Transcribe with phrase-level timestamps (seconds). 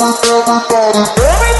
[0.00, 1.51] Música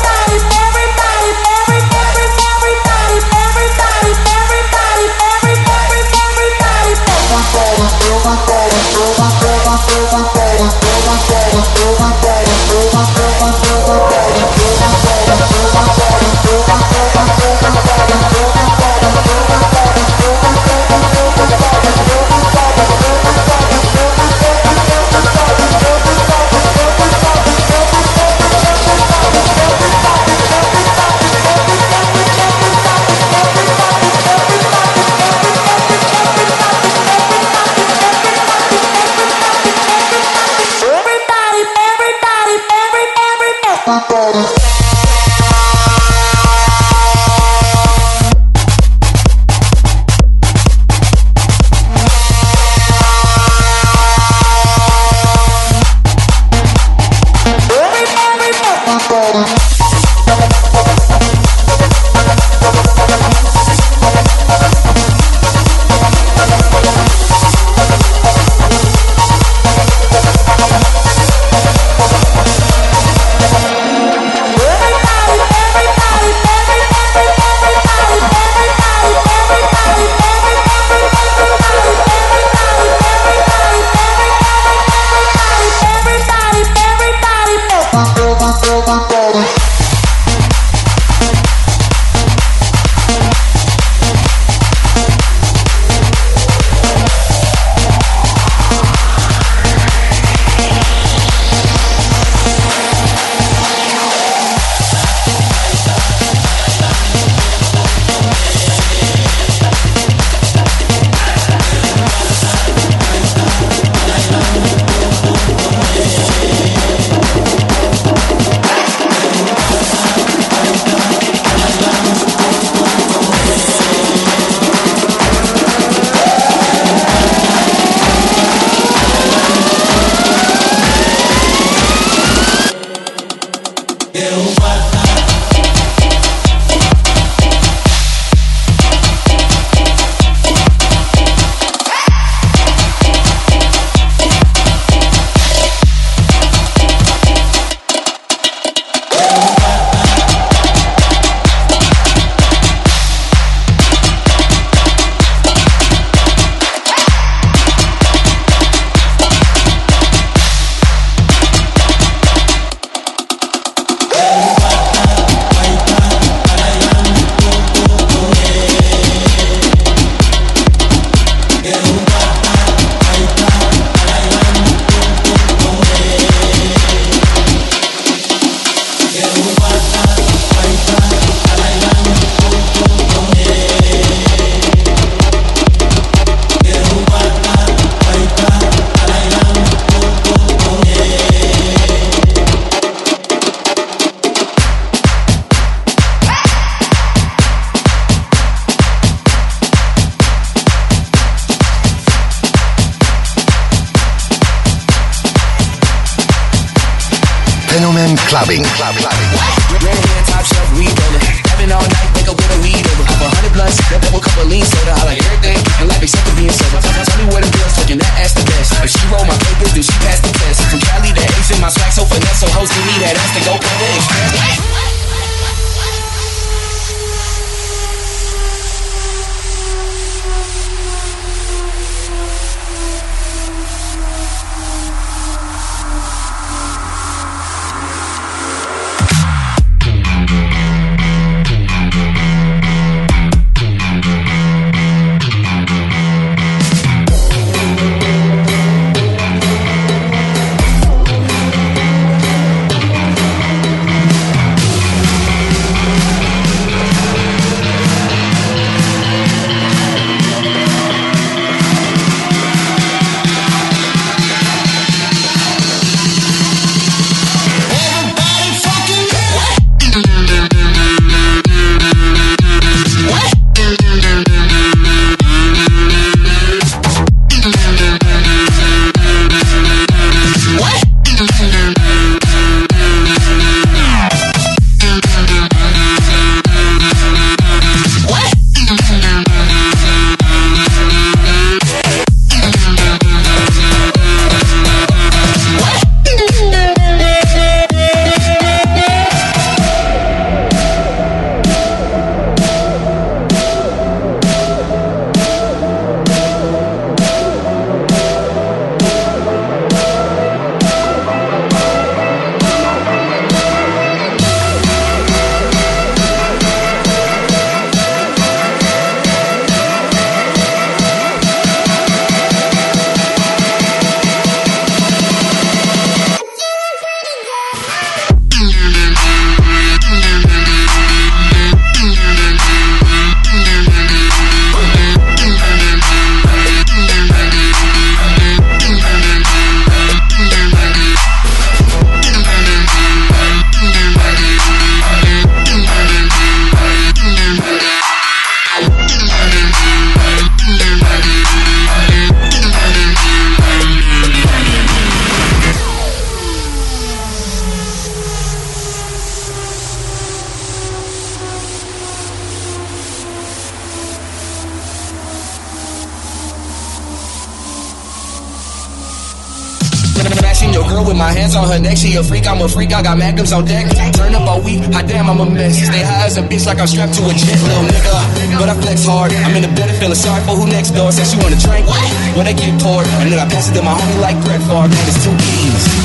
[371.82, 373.66] she a freak, I'm a freak, I got magnums on deck.
[373.98, 375.58] Turn up all week, hot damn, I'm a mess.
[375.58, 378.38] Stay high as a bitch like I'm strapped to a jet, little nigga.
[378.38, 380.92] But I flex hard, I'm in the bed feeling sorry for who next door.
[380.92, 381.66] Said she want a drink,
[382.14, 382.86] when they get poured.
[383.02, 385.81] And then I pass it to my homie like Brett Favre, man, it's two keys.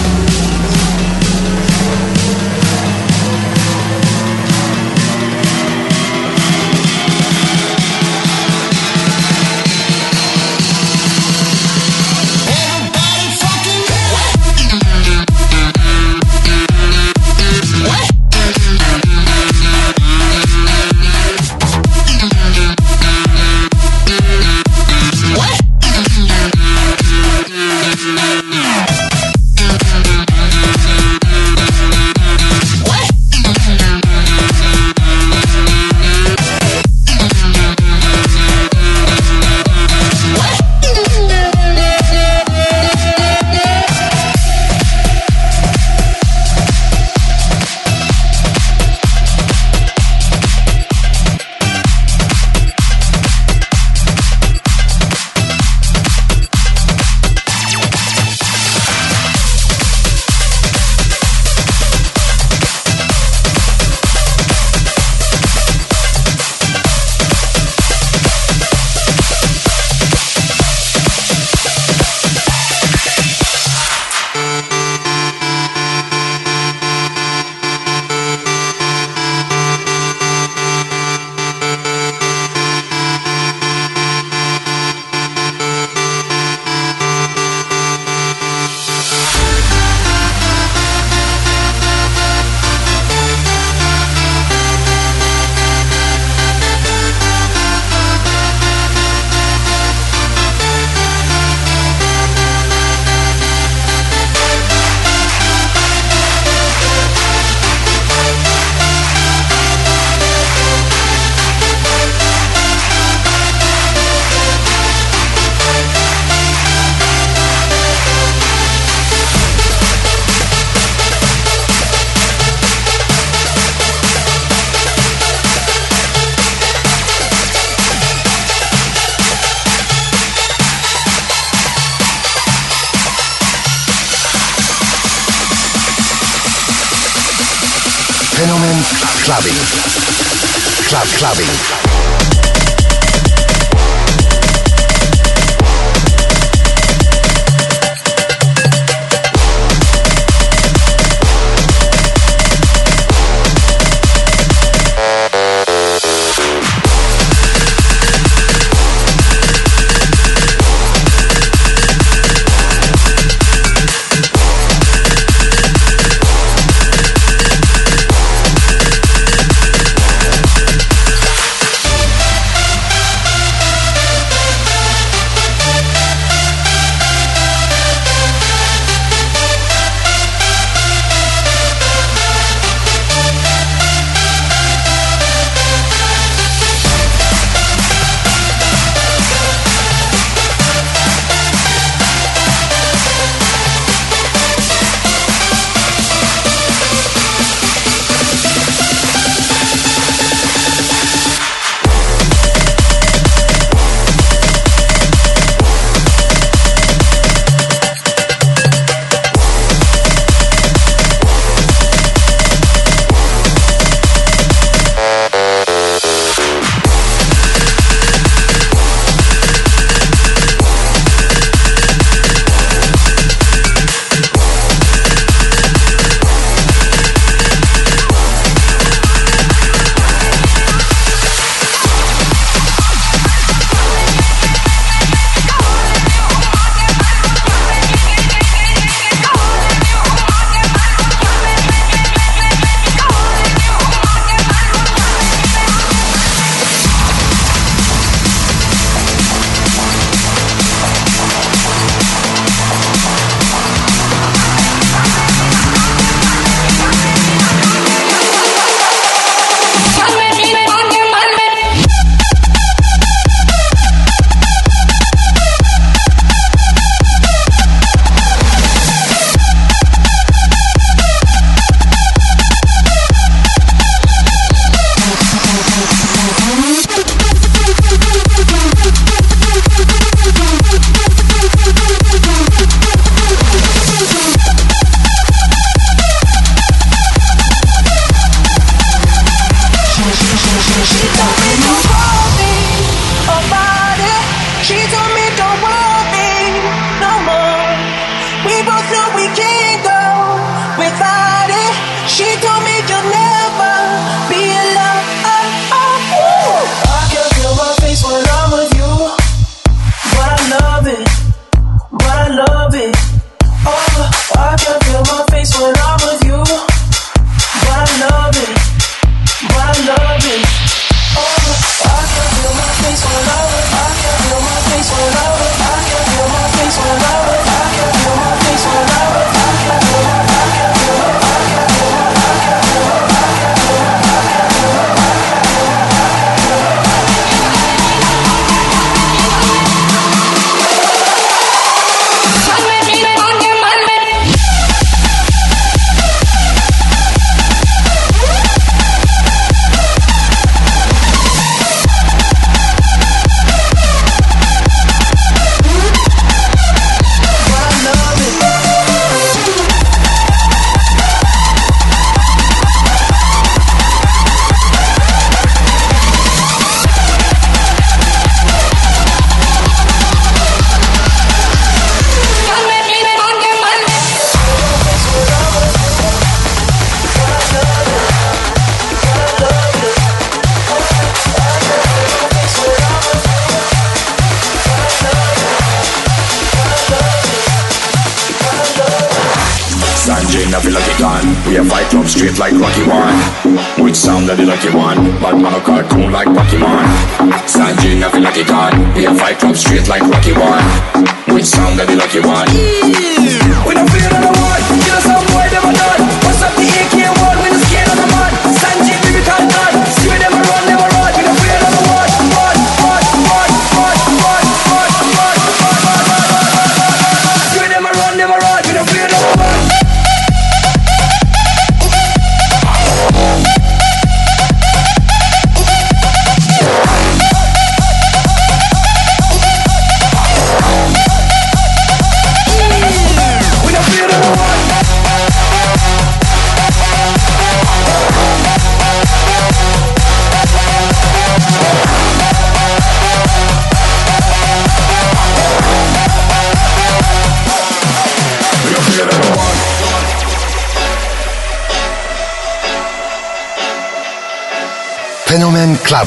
[141.16, 141.67] Clubbing.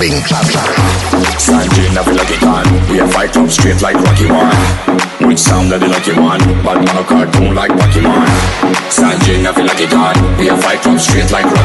[0.00, 0.22] clubbing.
[0.24, 0.64] Club, club.
[1.36, 2.64] Sanjay never lucky can.
[2.90, 4.56] We have fight from straight like Rocky One.
[5.28, 8.26] Which sound like the lucky one, but on a cartoon like Pokemon.
[8.88, 10.16] Sanjay never lucky gun.
[10.38, 11.59] We have fight from straight like Rocky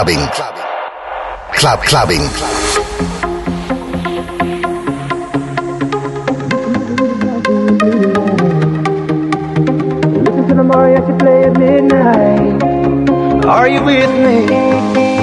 [0.00, 0.28] clubbing.
[1.52, 2.22] Club clubbing.
[10.24, 12.62] Listen to the mariachi play at midnight.
[13.44, 14.48] Are you with me?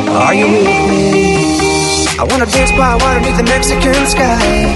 [0.09, 2.07] Are you with me?
[2.19, 4.75] I wanna dance by water beneath the Mexican sky.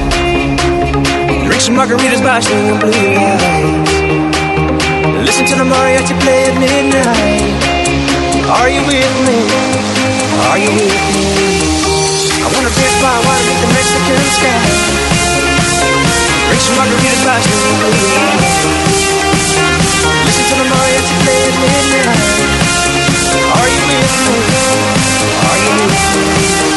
[1.46, 3.92] Drink some margaritas by singing blue lights.
[5.28, 7.61] Listen to the mariachi play at midnight.
[8.52, 9.40] Are you with me?
[10.52, 11.24] Are you with me?
[12.44, 14.60] I wanna dance by water beneath the Mexican sky.
[16.48, 17.80] Drink some margaritas by blue.
[20.26, 22.20] Listen to the mariachi play at midnight.
[23.56, 24.40] Are you with me?
[25.48, 26.71] Are you with me?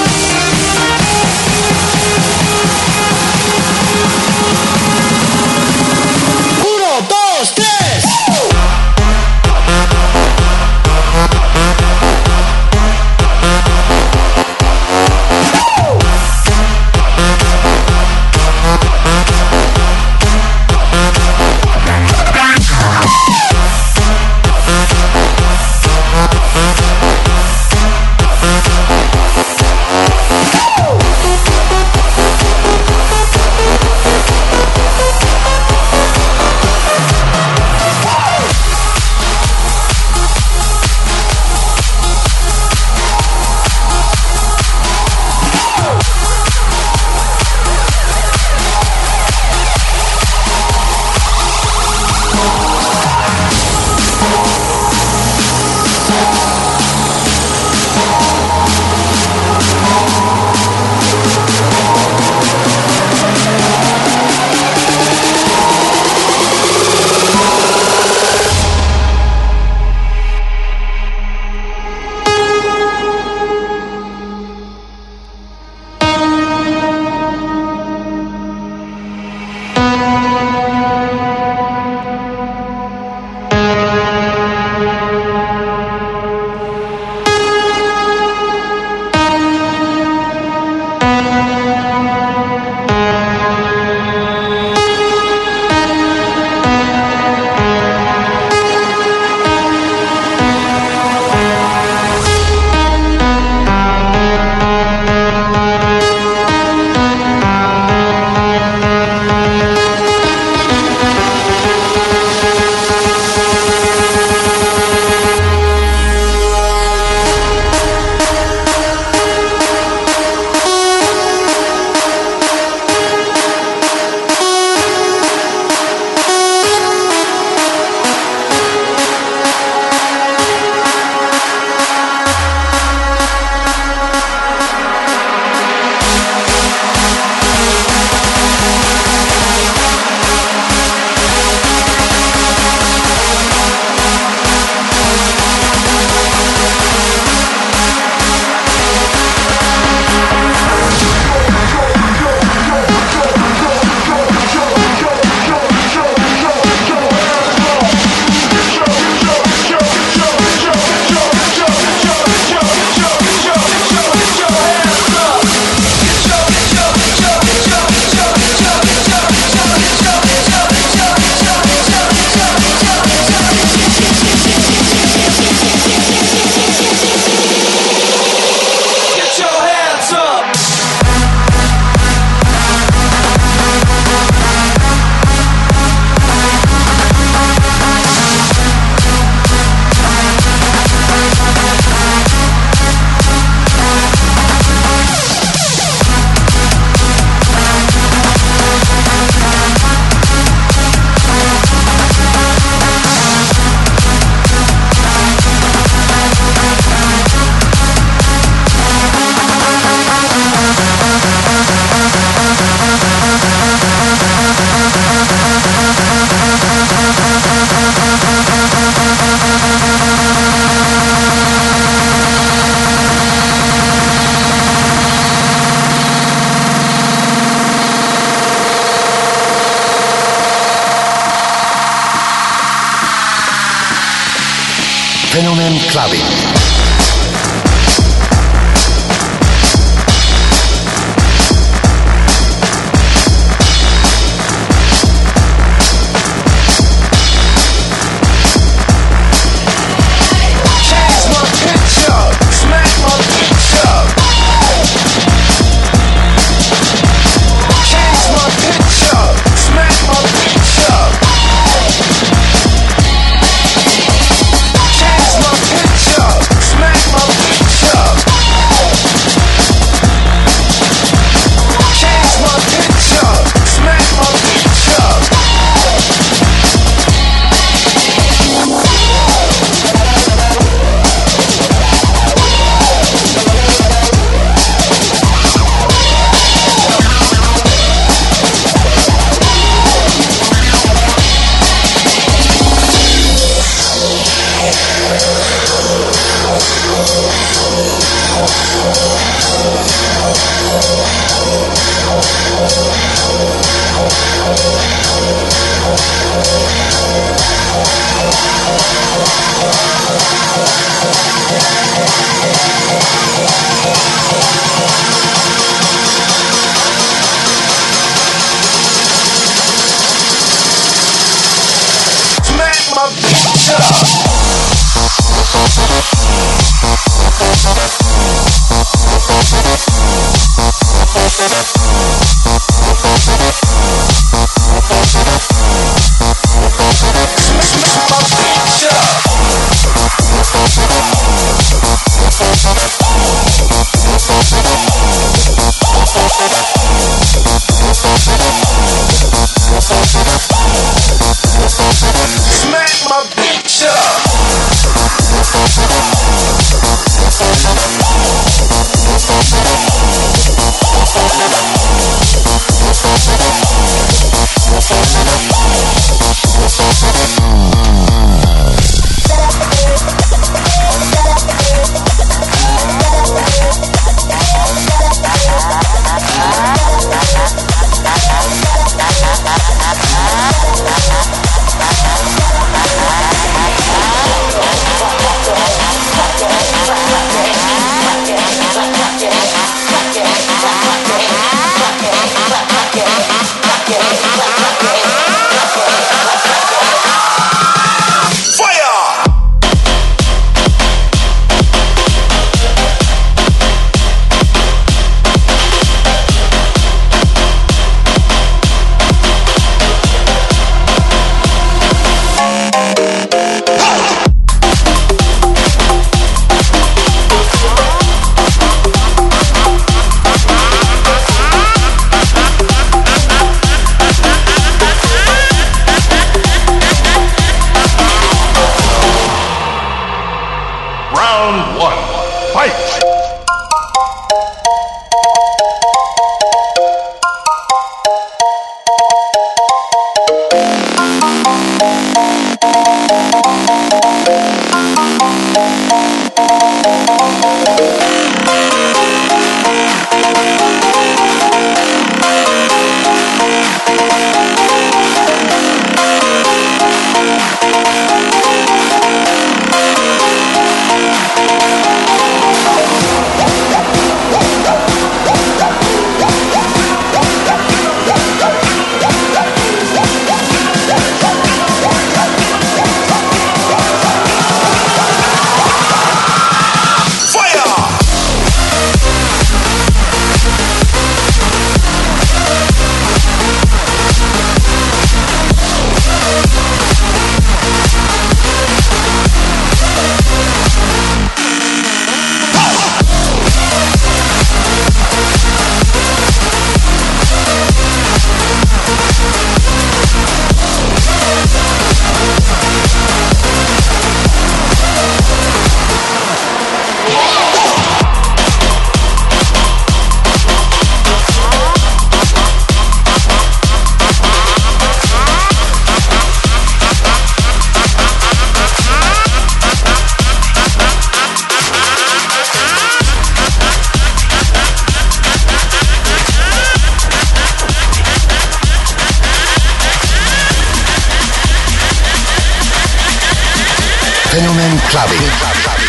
[534.95, 535.84] clubbing.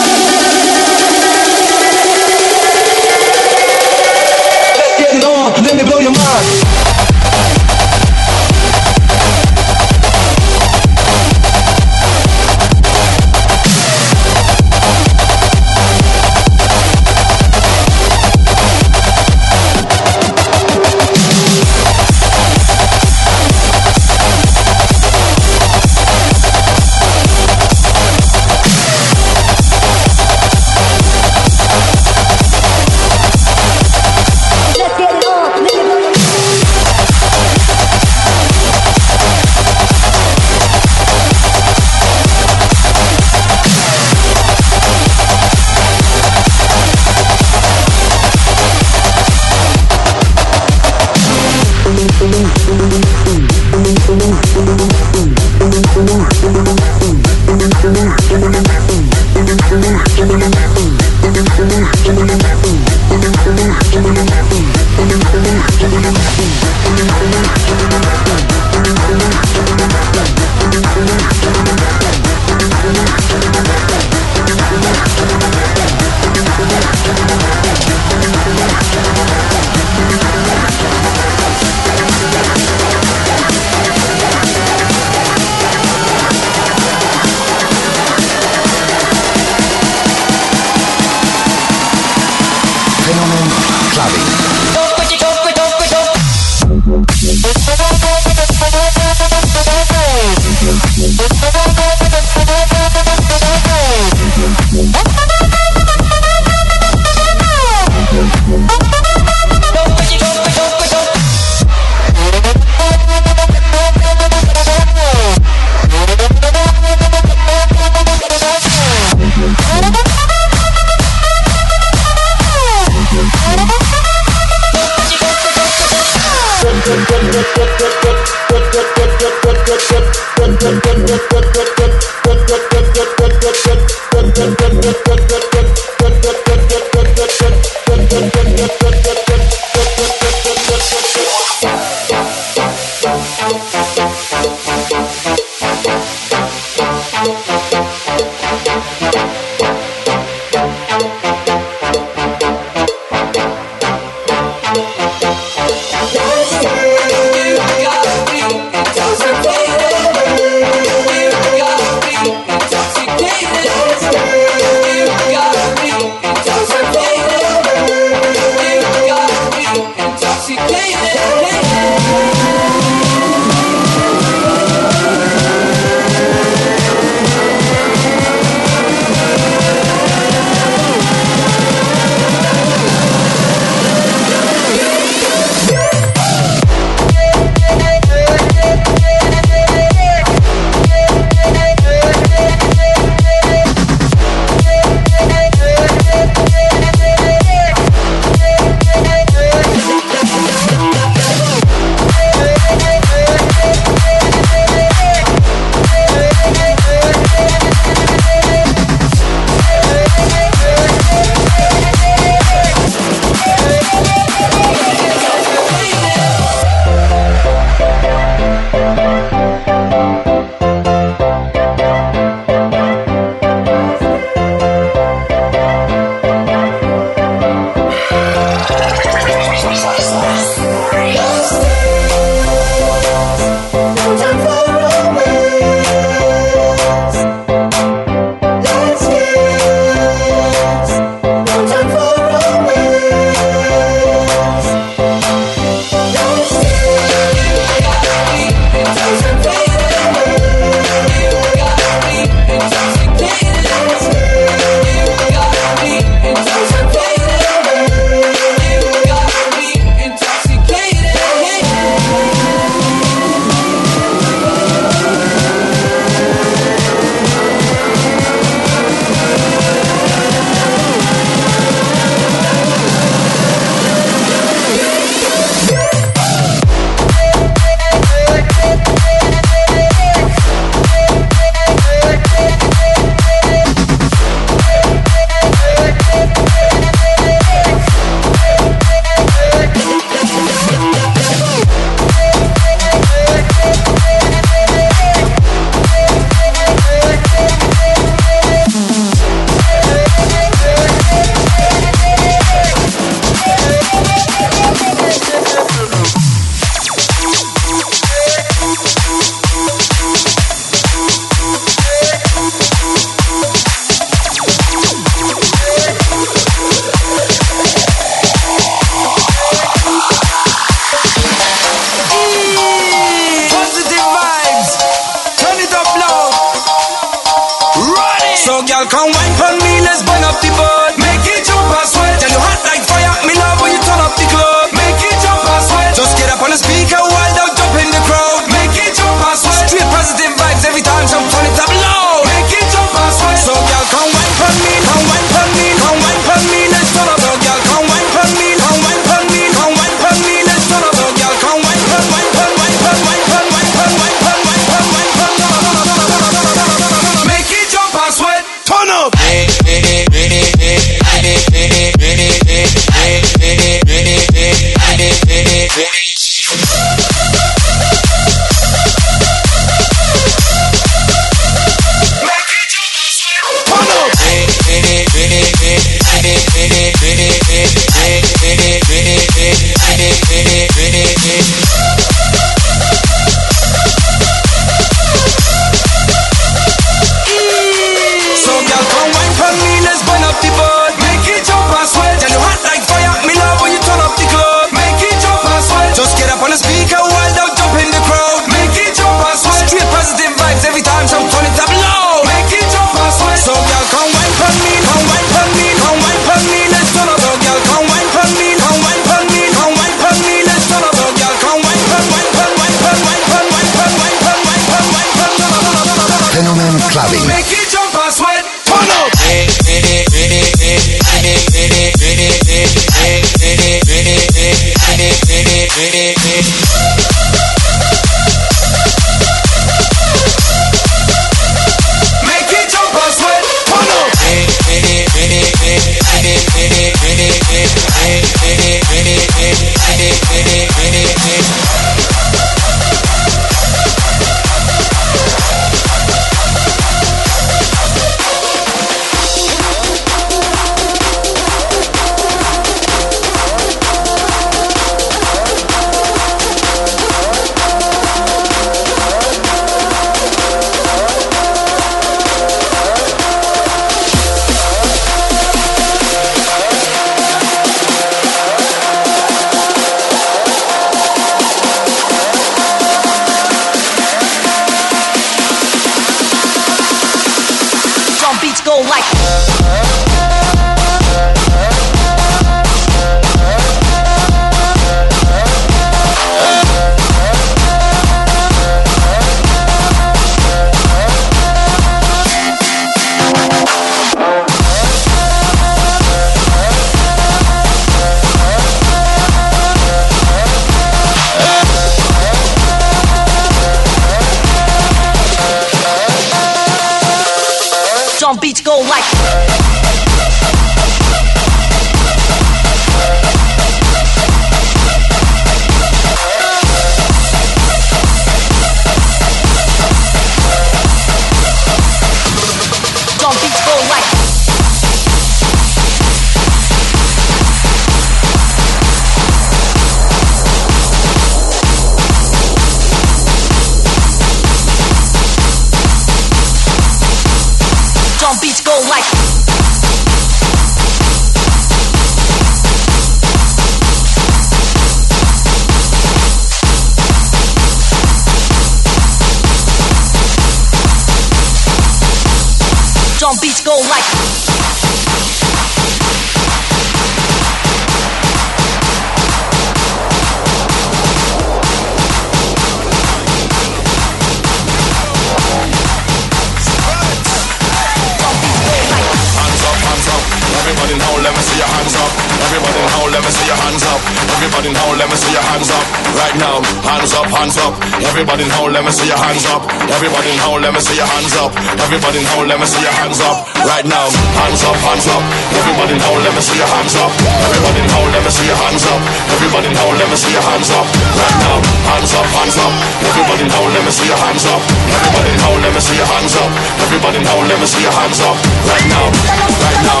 [578.32, 579.60] Everybody now, let me see your hands up.
[579.92, 581.52] Everybody now, let me see your hands up.
[581.84, 583.44] Everybody now, let me see your hands up.
[583.60, 584.08] Right now,
[584.40, 585.20] hands up, hands up.
[585.52, 587.12] Everybody now, let me see your hands up.
[587.28, 589.04] Everybody now, let me see your hands up.
[589.36, 590.88] Everybody now, let me see your hands up.
[591.12, 591.60] Right now,
[591.92, 592.72] hands up, hands up.
[593.04, 594.62] Everybody now, let me see your hands up.
[594.64, 596.50] Everybody now, let me see your hands up.
[596.88, 598.36] Everybody now, let me see your hands up.
[598.64, 599.12] Right now,
[599.60, 600.00] right now,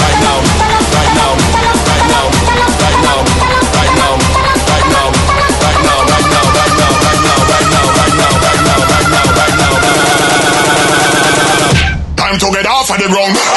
[0.00, 0.55] right now,
[12.90, 13.55] off of the ground.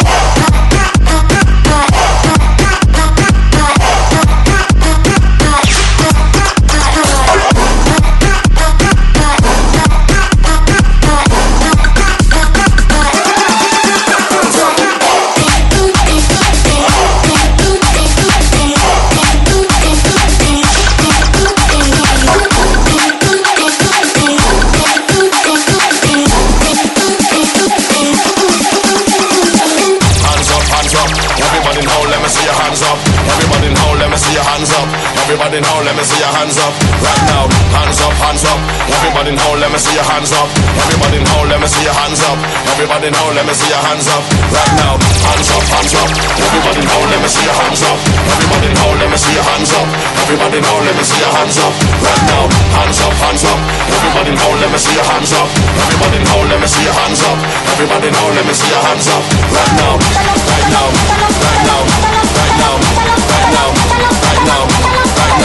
[43.10, 44.22] Everybody now, let me see your hands up.
[44.53, 44.93] Right now,
[45.26, 46.10] hands up, hands up.
[46.45, 47.97] Everybody now, let me see your hands up.
[48.05, 49.89] Everybody now, let me see your hands up.
[50.22, 51.74] Everybody now, let me see your hands up.
[52.05, 52.45] Right now,
[52.78, 53.57] hands up, hands up.
[53.97, 55.49] Everybody now, let me see your hands up.
[55.89, 57.38] Everybody now, let me see your hands up.
[57.74, 59.24] Everybody now, let me see your hands up.
[59.57, 60.86] Right now, right now,
[61.34, 64.70] right now, right now, right now, right now.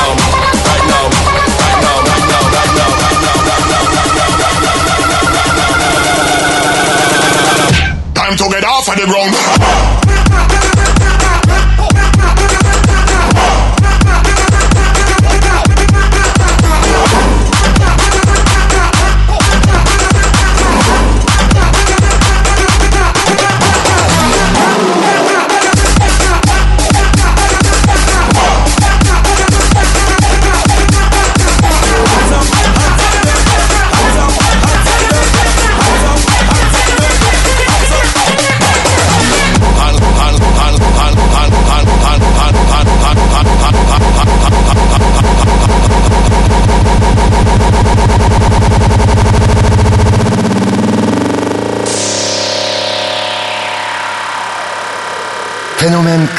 [0.05, 0.44] Time to
[8.35, 10.04] To get off of the ground.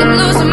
[0.00, 0.49] I'm losing